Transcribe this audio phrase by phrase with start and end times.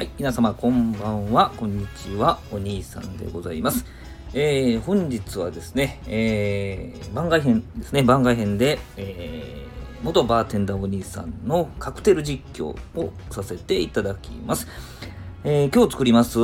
[0.00, 3.84] はい皆様こんばんは、こんにちは、お兄さんでございます。
[4.32, 14.68] えー、本日はですね、えー、番外編ですね、番外編で、えー、元バーテンダーお兄さんのカクテル実況をさせていただきます。
[15.44, 16.38] えー、今日作ります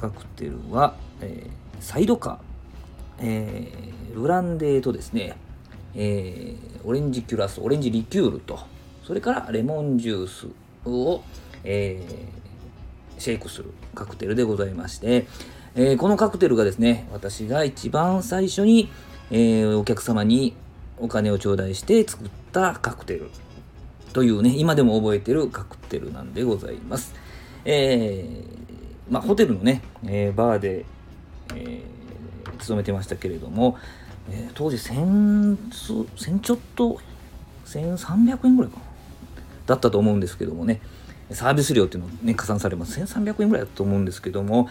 [0.00, 1.48] カクテルは、え、
[1.78, 3.70] サイドカー、え、
[4.14, 5.36] ブランデーとですね、
[5.94, 8.60] え、オレンジキュラス、オレンジリキュールと、
[9.06, 10.46] それからレモンジュース
[10.86, 11.20] を、
[11.64, 12.42] えー、
[13.22, 15.26] シェイクするカクテルでございまして、
[15.76, 18.90] えー、このカクテルがですね、私が一番最初に、
[19.30, 20.54] えー、お客様に
[20.98, 23.30] お金を頂戴して作ったカクテル
[24.12, 27.14] というね、今でも覚えてるカクテルなんでございます。
[27.64, 30.84] えー、まあ、ホテルのね、えー、バーで、
[31.54, 33.78] えー、勤めてましたけれども、
[34.30, 35.56] え、当時1000、
[36.16, 36.98] 1000ちょっと、
[37.66, 38.84] 1300円ぐらいかな。
[39.66, 40.80] だったと思うんですけどもね、
[41.34, 43.00] サービス料っていうのね、加算されます。
[43.00, 44.68] 1300円ぐらいだと思うんですけども、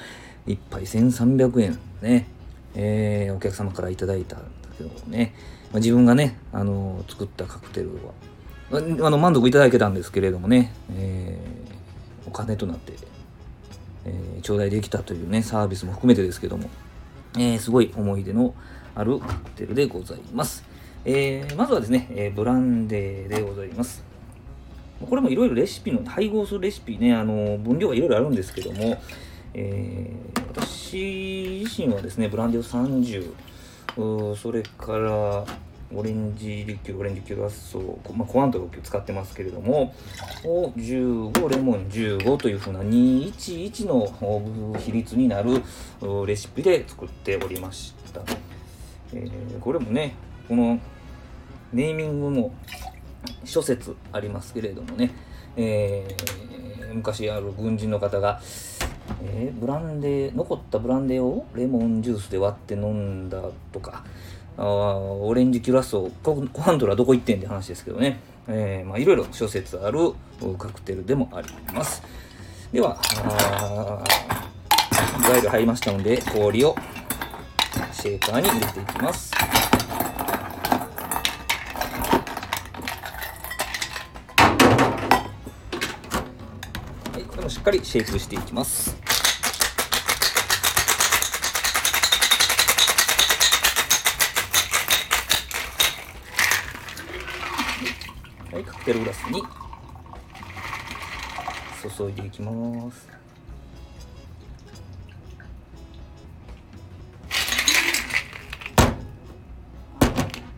[0.48, 2.28] 1杯1300円ね、
[2.76, 4.46] えー、お客様からいただいたんだ
[4.78, 5.34] けどね、
[5.72, 7.92] まあ、自分がね、あの作ったカクテル
[8.72, 12.94] は、あの満足いただけたんですけれどもね、えー、お金となって、
[14.06, 16.70] えー、頂戴できたというね、サービスも含めてですけども、
[17.36, 18.54] えー、すごい思い出の
[18.96, 20.64] あるカクテルでございます。
[21.04, 24.11] えー、まずはですね、えー、ブランデーでございます。
[25.08, 29.02] これもいろいろレシピの、配合するレシピね、あの、分量がいろいろあるんですけども、
[29.54, 33.34] えー、私自身はですね、ブランデー
[33.96, 35.46] 30、それから、
[35.94, 39.94] オレンジリキュー、オレンジキュラッソ、まあ、コアントを使ってますけれども、
[40.44, 45.62] を15、レモン15というふうな211の比率になる
[46.26, 48.22] レシピで作っておりました。
[49.14, 50.16] えー、これもね、
[50.48, 50.80] この
[51.74, 52.54] ネーミングも
[53.44, 55.12] 諸説ありますけれどもね、
[55.58, 58.42] えー、昔ある軍人の方が、
[59.24, 63.42] えー、ブランデー残ったブランデーをレモンジュースで割って飲んだ
[63.72, 64.04] とか
[64.58, 70.14] あオレンジキュラッソコハンドラどこ行ってんって話ですけどね、え、まいろいろ諸説ある
[70.58, 72.04] カクテルでもあります。
[72.72, 72.98] では
[75.28, 76.76] 材料入りましたので氷を
[77.92, 79.32] シェーカーに入れていきます。
[87.50, 88.96] しっかりシェイクしていきます。
[98.52, 99.44] はいカクテルグラスに
[101.98, 102.52] 注いでいきま
[102.92, 103.10] す。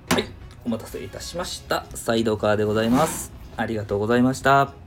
[0.10, 0.26] はい
[0.66, 1.86] お待たせいたしました。
[1.96, 3.32] サイドカーでございます。
[3.58, 4.83] ありがとうございました。